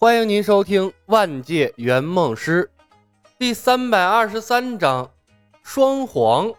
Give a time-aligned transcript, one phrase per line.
[0.00, 2.70] 欢迎您收听《万界圆梦师》
[3.36, 5.10] 第三百二十三章：
[5.64, 6.52] 双簧。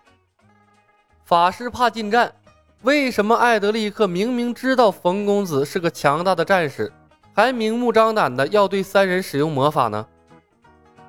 [1.23, 2.35] 法师怕近战，
[2.81, 6.91] 为什么艾德利克明明知道冯公子是个强大的战士，
[7.33, 10.05] 还明目张胆的要对三人使用魔法呢？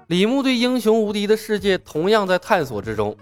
[0.07, 3.17] 李牧对英雄无敌的世界同样在探索之中。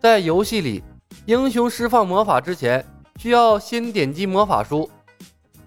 [0.00, 0.82] 在游戏里，
[1.26, 2.84] 英雄释放魔法之前
[3.20, 4.90] 需要先点击魔法书，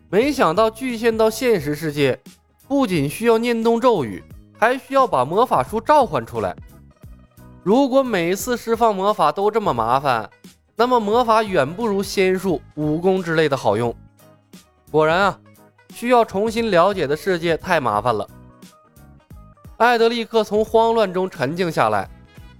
[0.10, 2.20] 没想到具现到现实世界。
[2.68, 4.24] 不仅需要念动咒语，
[4.58, 6.56] 还需要把魔法书召唤出来。
[7.64, 10.30] 如果每次释放魔法都这么麻烦，
[10.76, 13.96] 那么魔法远不如仙术、武功之类的好用。
[14.92, 15.40] 果然啊，
[15.94, 18.28] 需要重新了解的世界太麻烦了。
[19.78, 22.10] 艾德立刻从慌乱中沉静下来，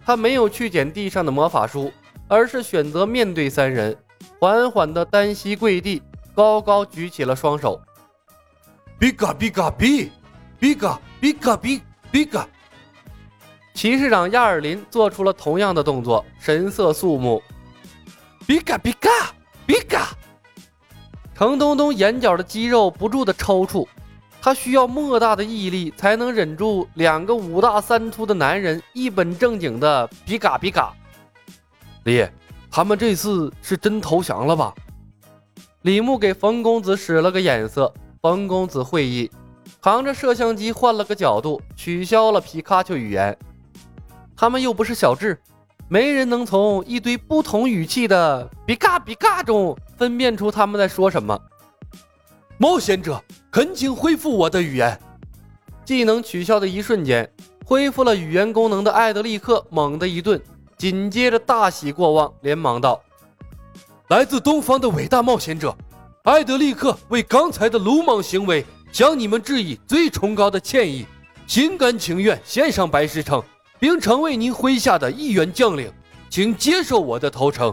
[0.06, 1.92] 他没有去捡地上的魔法书，
[2.28, 3.96] 而是选择面对三人，
[4.40, 6.02] 缓缓地单膝跪地，
[6.34, 7.80] 高高举起了双手。
[8.98, 10.10] 比嘎比嘎比，
[10.58, 12.48] 比嘎比嘎比比嘎。
[13.74, 17.44] 骑士长亚尔林做出了同样的动作，神色肃穆。
[18.48, 19.10] 比嘎比嘎
[19.66, 20.08] 比嘎。
[21.36, 23.86] 程东东眼角的肌肉不住的抽搐，
[24.42, 30.94] 他需要莫大的毅力才能忍住两个五大三粗的男人一本正经的比嘎比嘎。
[32.06, 32.26] 李，
[32.72, 34.74] 他们这次是真投降了吧？
[35.82, 37.94] 李牧给冯公子使了个眼色。
[38.26, 39.30] 冯公子会意，
[39.80, 43.38] 扛着摄像机换了个角度，取消了皮卡丘语言。
[44.36, 45.40] 他们又不是小智，
[45.88, 51.40] 没人能从一堆不同语气的“比嘎比嘎”中分辨出他们在说什么。
[52.58, 55.00] 冒险者，恳请恢复我的语言。
[55.86, 57.32] 技能取消的一瞬间，
[57.64, 60.42] 恢复了语言功能的艾德利克猛地一顿，
[60.80, 63.00] 紧接着大喜过望，连忙道
[64.10, 65.78] ：“来自东方的伟大冒险者。”
[66.26, 71.06] 艾德利克为刚才的鲁莽行为向你们致以最崇高的歉意，
[71.46, 73.44] 心甘情愿献上白石城，
[73.78, 75.94] 并成为您麾下的一员将领，
[76.28, 77.72] 请接受我的投诚。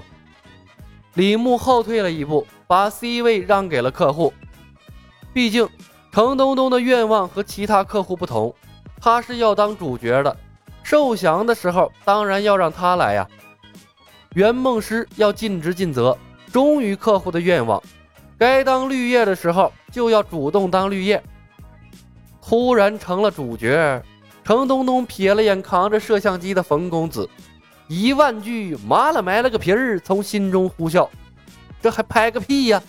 [1.15, 4.34] 李牧后退了一步，把 C 位让给了客户。
[5.32, 5.66] 毕竟
[6.12, 8.55] 程东东的愿望和其他客户不同，
[9.00, 10.37] 他是要当主角的，
[10.82, 13.26] 受降的时候当然要让他来呀。
[14.34, 16.19] 圆梦师要尽职尽责，
[16.53, 17.82] 忠于客户的愿望。
[18.38, 21.22] 该当绿叶的时候，就要主动当绿叶。
[22.41, 24.03] 突然成了主角，
[24.44, 27.28] 程东东瞥了眼扛着摄像机的冯公子，
[27.87, 31.09] 一万句麻了埋了个皮儿从心中呼啸。
[31.81, 32.82] 这还拍个屁呀！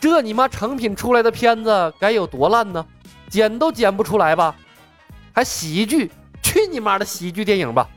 [0.00, 2.84] 这你妈成品出来的片子该有多烂呢？
[3.28, 4.54] 剪都剪不出来吧？
[5.32, 6.10] 还喜剧？
[6.42, 7.88] 去你妈的喜剧电影吧！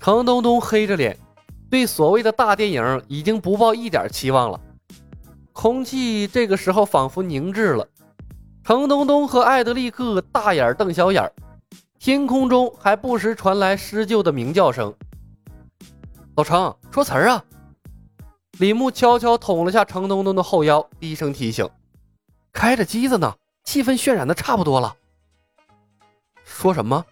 [0.00, 1.16] 程东东黑着脸，
[1.70, 4.60] 对所谓的大电影已经不抱一点期望了。
[5.60, 7.88] 空气这个时候仿佛凝滞了，
[8.62, 11.32] 程东东和艾德利克大眼瞪小眼，
[11.98, 14.94] 天空中还不时传来施救的鸣叫声。
[16.36, 17.44] 老程，说词儿啊！
[18.60, 21.68] 李牧悄悄捅了下程东东的后腰，低声提醒
[22.54, 24.94] ：“开着机子呢，气氛渲染的差不多了。”
[26.46, 27.04] 说什么？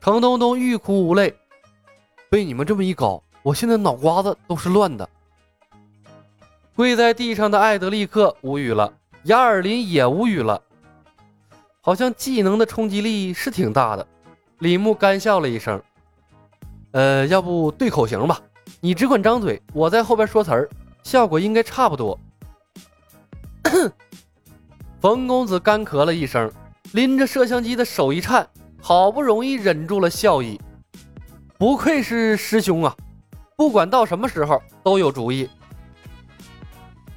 [0.00, 1.36] 程东东欲哭无泪，
[2.30, 5.06] 被你们这么一搞，我现在脑瓜子都是乱的。
[6.76, 8.92] 跪在地上的艾德利克无语了，
[9.24, 10.60] 雅尔林也无语了，
[11.80, 14.04] 好像技能的冲击力是挺大的。
[14.58, 15.80] 李牧干笑了一声
[16.90, 18.40] ：“呃，要不对口型吧，
[18.80, 20.68] 你只管张嘴，我在后边说词儿，
[21.04, 22.18] 效果应该差不多。”
[25.00, 26.50] 冯公子干咳了一声，
[26.92, 28.44] 拎着摄像机的手一颤，
[28.82, 30.60] 好不容易忍住了笑意。
[31.56, 32.96] 不愧是师兄啊，
[33.56, 35.48] 不管到什么时候都有主意。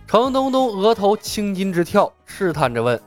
[0.07, 2.97] 程东东额头青筋直跳，试探着问：“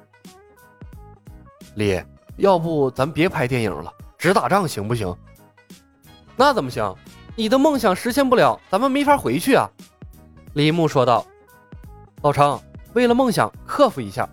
[1.74, 1.98] 李，
[2.36, 5.16] 要不咱别拍电影了，只打仗行不行
[6.36, 6.94] ？”“那怎么行？
[7.36, 9.66] 你的梦想实现不了，咱们没法回去啊。”
[10.52, 11.26] 李牧说道。
[12.20, 12.60] “老程，
[12.92, 14.28] 为了梦想克服一下，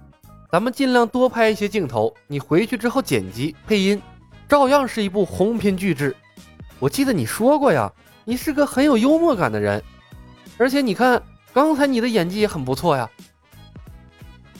[0.52, 2.14] 咱们尽量多拍一些镜头。
[2.28, 4.02] 你回去之后剪辑配音，
[4.50, 6.14] 照样是一部鸿篇巨制。
[6.80, 7.90] 我记得你说过呀，
[8.26, 9.82] 你是个很有幽默感的人，
[10.58, 11.24] 而且你看。”
[11.58, 13.10] 刚才你的演技也很不错呀。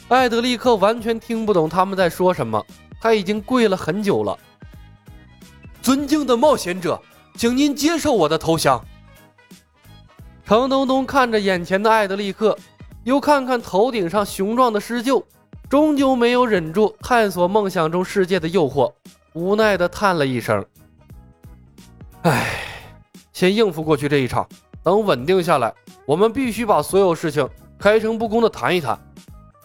[0.08, 2.60] 艾德利克完全听不懂他们在说什么，
[3.00, 4.36] 他已经跪了很久了。
[5.80, 7.00] 尊敬的冒险者，
[7.36, 8.84] 请您接受我的投降。
[10.44, 12.58] 程东东看着眼前的艾德利克，
[13.04, 15.22] 又看看头顶上雄壮的狮鹫，
[15.70, 18.92] 终究没有忍住探索梦想中世界的诱惑，
[19.34, 20.66] 无奈的叹了一声
[22.22, 22.60] ：“唉，
[23.32, 24.44] 先应付过去这一场。”
[24.82, 25.72] 等稳定下来，
[26.08, 27.46] 我们必须把所有事情
[27.78, 28.98] 开诚布公的谈一谈。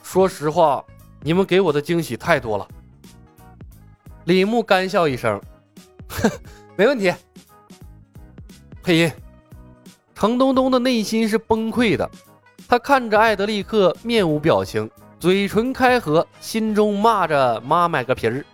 [0.02, 0.84] 说实话，
[1.22, 2.68] 你们给我的惊喜太多了。
[4.26, 5.40] 李牧干笑一声
[6.10, 6.30] ：“哼，
[6.76, 7.14] 没问题。”
[8.84, 9.12] 配音：
[10.14, 12.12] 程东东的内心是崩溃的，
[12.68, 14.92] 他看着艾德利克，面无表情，
[15.22, 18.46] 嘴唇开合，心中骂着“妈卖个皮儿”，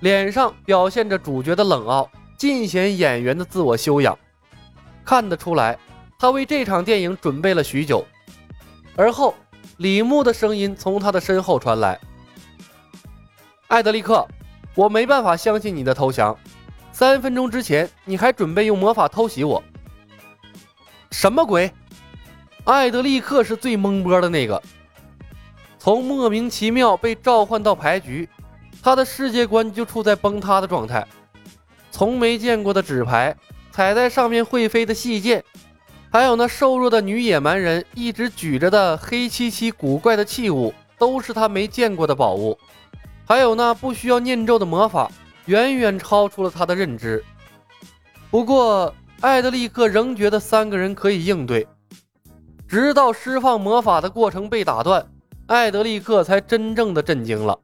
[0.00, 4.18] 脸上表现着主角的冷傲，尽显演员的自我修养。
[5.04, 5.78] 看得出来，
[6.22, 8.06] 他为这场电影准备了许久。
[8.94, 9.34] 而后，
[9.78, 11.98] 李牧的声音从他的身后传来
[13.66, 14.24] ：“艾德利克。”
[14.76, 16.38] 我没办法相信你的投降。
[16.92, 19.60] 三分钟之前，你还准备用魔法偷袭我，
[21.10, 21.72] 什么鬼？
[22.64, 24.62] 艾德利克是最懵波的那个，
[25.76, 28.28] 从莫名其妙被召唤到牌局，
[28.80, 31.04] 他的世界观就处在崩塌的状态。
[31.90, 33.36] 从没见过的纸牌，
[33.72, 35.44] 踩在上面会飞的细剑，
[36.12, 42.58] 还有那瘦弱的女野蛮人一直举着的黑漆漆古怪的器物，都是他没见过的宝物。
[43.26, 45.10] 还有那不需要念咒的魔法，
[45.46, 47.24] 远远超出了他的认知。
[48.30, 51.66] 不过，艾德利克仍觉得三个人可以应对。
[52.68, 55.06] 直到释放魔法的过程被打断，
[55.46, 57.58] 艾德利克才真正的震惊了。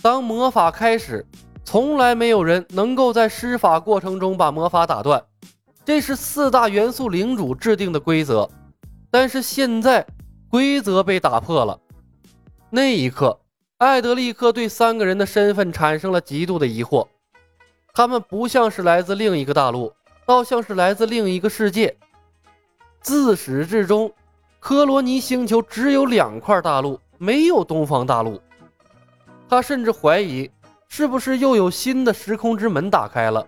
[0.00, 1.26] 当魔法开始，
[1.64, 5.22] 从来没有人能够在施法过程中把魔法打断，
[5.86, 8.50] 这是四大元素领主制定的规则。
[9.10, 10.04] 但是现在，
[10.50, 11.80] 规则被打破了。
[12.68, 13.38] 那一刻。
[13.78, 17.06] 艾德利克对三个人的身份产生了极度的疑惑，
[17.92, 19.92] 他们不像是来自另一个大陆，
[20.24, 21.94] 倒像是来自另一个世界。
[23.02, 24.10] 自始至终，
[24.58, 28.40] 科罗尼星球只有两块大陆，没有东方大陆。
[29.46, 30.50] 他甚至怀疑，
[30.88, 33.46] 是不是又有新的时空之门打开了，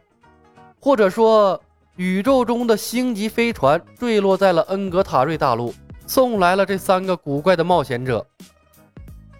[0.79, 1.59] 或者说，
[1.99, 5.75] 宇宙中的星级飞船坠落在了恩格塔瑞大陆，
[6.07, 8.25] 送来了这三个古怪的冒险者。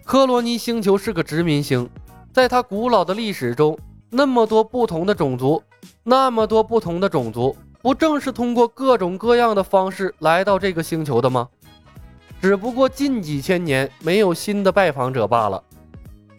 [0.03, 1.89] 科罗尼星球是个殖民星，
[2.33, 3.79] 在它古老的历史中，
[4.09, 5.63] 那么多不同的种族，
[6.03, 11.47] 那么多不同的种族，不正是通过各种各样的方式来到这个星球的吗？
[12.41, 15.63] 只不过近几千年没有新的拜访者罢了。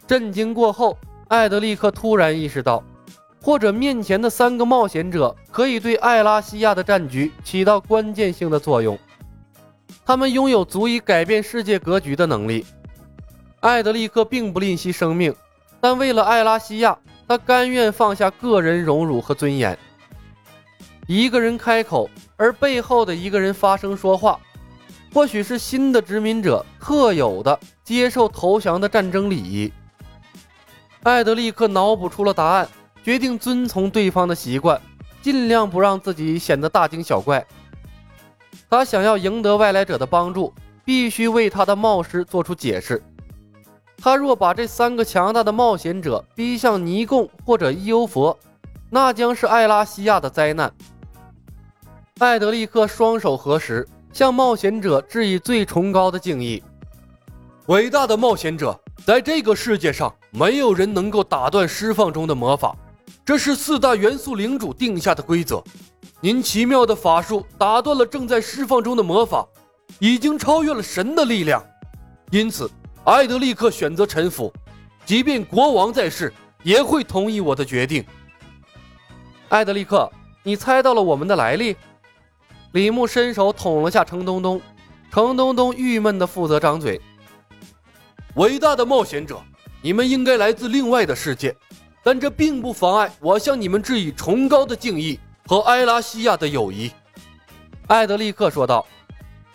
[0.07, 2.85] 震惊过后，艾德利克突然意识到，
[3.43, 8.99] 或者面前的三个冒险者可以对艾拉西亚的战局起到关键性的作用，
[10.05, 12.67] 他们拥有足以改变世界格局的能力。
[13.61, 15.35] 艾德利克并不吝惜生命，
[15.81, 19.79] 但为了艾拉西亚，他甘愿放下个人荣辱和尊严。
[21.07, 24.39] 一个人开口，而背后的一个人发声说话，
[25.13, 29.73] 或许是新的殖民者特有的接受投降的战争礼仪。
[31.03, 32.69] 艾德利克脑补出了答案，
[33.02, 34.81] 决定遵从对方的习惯，
[35.23, 37.44] 尽量不让自己显得大惊小怪。
[38.69, 40.52] 他想要赢得外来者的帮助，
[40.85, 43.02] 必须为他的冒失做出解释。
[44.02, 48.38] 他若把这三个强大的冒险者逼向尼贡或者伊欧佛，
[48.88, 50.73] 那将是艾拉西亚的灾难。
[52.19, 56.62] 艾德利克双手合十，向冒险者致以最崇高的敬意。
[57.67, 62.75] 伟大的冒险者，在这个世界上，没有人能够打断释放中的魔法，
[63.25, 65.63] 这是四大元素领主定下的规则。
[66.21, 69.47] 您奇妙的法术打断了正在释放中的魔法，
[69.99, 71.65] 已经超越了神的力量，
[72.31, 72.71] 因此。
[73.05, 74.53] 艾德利克选择臣服，
[75.07, 78.05] 即便国王在世，也会同意我的决定。
[79.49, 80.09] 艾德利克，
[80.43, 81.75] 你猜到了我们的来历？
[82.73, 84.61] 李牧伸手捅了下程东东，
[85.11, 87.00] 程东东郁闷的负责张嘴。
[88.35, 89.43] 伟大的冒险者，
[89.81, 91.57] 你们应该来自另外的世界，
[92.02, 96.90] 但这并不妨碍我向你们致以崇高的敬意和埃拉西亚的友谊。
[97.88, 98.87] 艾德利克说道：“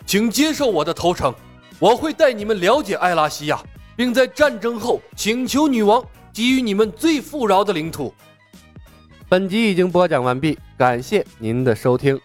[0.06, 1.34] 请接受我的投诚。”
[1.78, 3.62] 我会带你们了解艾拉西亚，
[3.94, 8.14] 并在战争后请求女王给予你们最富饶的领土。
[9.28, 12.18] 本集已经播讲完毕，感谢您的收听。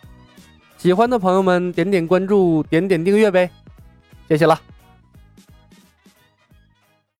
[0.77, 3.49] 喜欢的朋友们点点关注，点点订阅呗，
[4.29, 4.57] 谢谢了。